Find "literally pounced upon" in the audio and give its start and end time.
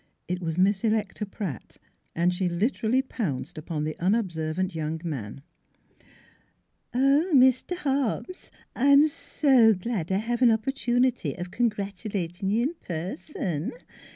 2.49-3.83